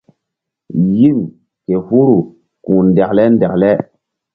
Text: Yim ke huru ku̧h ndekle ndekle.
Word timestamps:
Yim 0.97 1.19
ke 1.65 1.75
huru 1.85 2.17
ku̧h 2.65 2.79
ndekle 2.89 3.23
ndekle. 3.33 3.71